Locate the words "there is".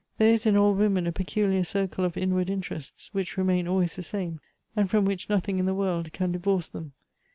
0.17-0.47